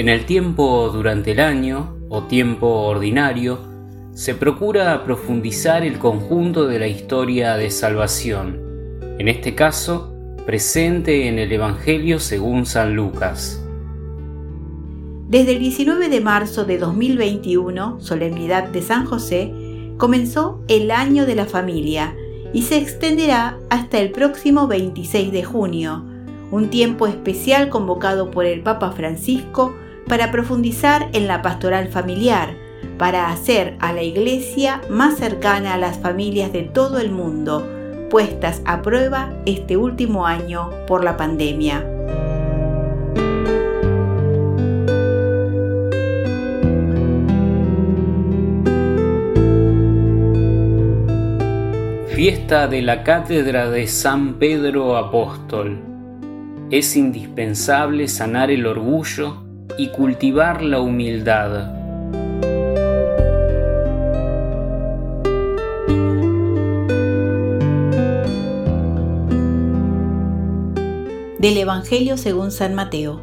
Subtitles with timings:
[0.00, 3.58] En el tiempo durante el año o tiempo ordinario,
[4.14, 8.58] se procura profundizar el conjunto de la historia de salvación,
[9.18, 10.10] en este caso,
[10.46, 13.62] presente en el Evangelio según San Lucas.
[15.28, 19.52] Desde el 19 de marzo de 2021, solemnidad de San José,
[19.98, 22.16] comenzó el año de la familia
[22.54, 26.06] y se extenderá hasta el próximo 26 de junio,
[26.50, 29.74] un tiempo especial convocado por el Papa Francisco
[30.10, 32.56] para profundizar en la pastoral familiar,
[32.98, 37.64] para hacer a la Iglesia más cercana a las familias de todo el mundo,
[38.10, 41.86] puestas a prueba este último año por la pandemia.
[52.08, 55.78] Fiesta de la Cátedra de San Pedro Apóstol.
[56.72, 61.72] Es indispensable sanar el orgullo y cultivar la humildad.
[71.38, 73.20] Del Evangelio según San Mateo.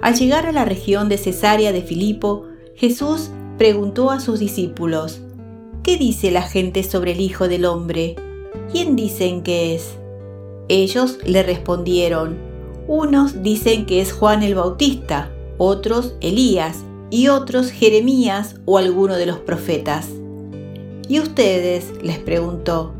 [0.00, 5.20] Al llegar a la región de Cesarea de Filipo, Jesús preguntó a sus discípulos,
[5.82, 8.14] ¿Qué dice la gente sobre el Hijo del Hombre?
[8.70, 9.98] ¿Quién dicen que es?
[10.68, 12.38] Ellos le respondieron,
[12.86, 15.32] unos dicen que es Juan el Bautista,
[15.64, 20.08] otros Elías y otros Jeremías o alguno de los profetas.
[21.08, 21.92] ¿Y ustedes?
[22.02, 22.94] les preguntó,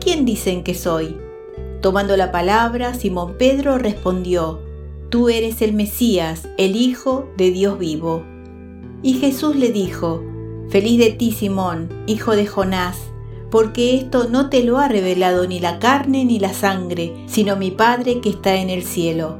[0.00, 1.14] ¿quién dicen que soy?
[1.82, 4.62] Tomando la palabra, Simón Pedro respondió,
[5.10, 8.24] Tú eres el Mesías, el Hijo de Dios vivo.
[9.02, 10.24] Y Jesús le dijo,
[10.70, 12.96] Feliz de ti, Simón, hijo de Jonás,
[13.50, 17.70] porque esto no te lo ha revelado ni la carne ni la sangre, sino mi
[17.70, 19.38] Padre que está en el cielo.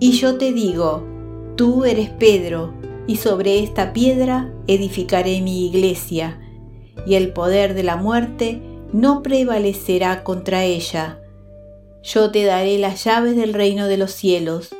[0.00, 1.11] Y yo te digo,
[1.56, 2.74] tú eres Pedro,
[3.06, 6.40] y sobre esta piedra edificaré mi iglesia,
[7.06, 11.20] y el poder de la muerte no prevalecerá contra ella.
[12.02, 14.74] Yo te daré las llaves del reino de los cielos.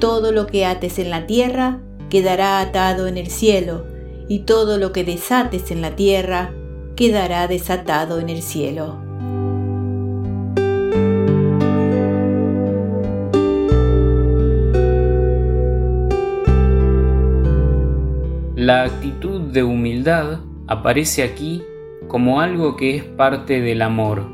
[0.00, 1.80] Todo lo que ates en la tierra
[2.10, 3.84] quedará atado en el cielo
[4.28, 6.52] y todo lo que desates en la tierra
[6.96, 9.07] quedará desatado en el cielo.
[18.68, 21.62] La actitud de humildad aparece aquí
[22.06, 24.26] como algo que es parte del amor,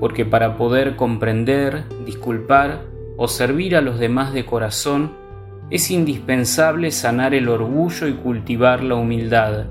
[0.00, 2.84] porque para poder comprender, disculpar
[3.18, 5.12] o servir a los demás de corazón,
[5.70, 9.66] es indispensable sanar el orgullo y cultivar la humildad.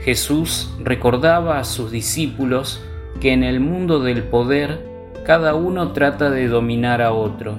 [0.00, 2.82] Jesús recordaba a sus discípulos
[3.20, 4.88] que en el mundo del poder
[5.26, 7.58] cada uno trata de dominar a otro,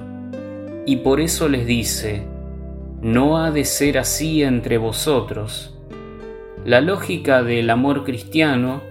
[0.84, 2.26] y por eso les dice,
[3.02, 5.74] no ha de ser así entre vosotros.
[6.64, 8.82] La lógica del amor cristiano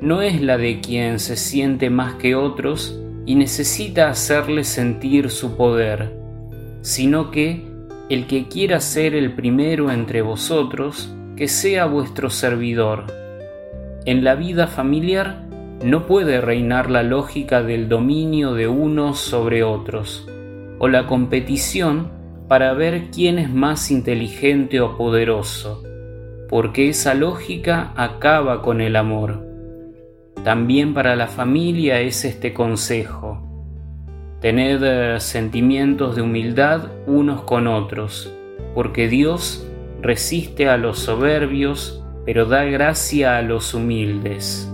[0.00, 5.56] no es la de quien se siente más que otros y necesita hacerle sentir su
[5.56, 6.14] poder,
[6.82, 7.64] sino que
[8.10, 13.06] el que quiera ser el primero entre vosotros, que sea vuestro servidor.
[14.04, 15.46] En la vida familiar
[15.82, 20.28] no puede reinar la lógica del dominio de unos sobre otros,
[20.78, 22.13] o la competición
[22.48, 25.82] para ver quién es más inteligente o poderoso,
[26.48, 29.46] porque esa lógica acaba con el amor.
[30.42, 33.44] También para la familia es este consejo
[34.44, 38.30] Tened eh, sentimientos de humildad unos con otros,
[38.74, 39.66] porque Dios
[40.02, 44.70] resiste a los soberbios, pero da gracia a los humildes.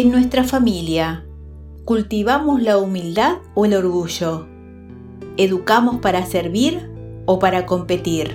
[0.00, 1.26] En nuestra familia,
[1.84, 4.46] ¿cultivamos la humildad o el orgullo?
[5.36, 6.88] ¿Educamos para servir
[7.26, 8.30] o para competir?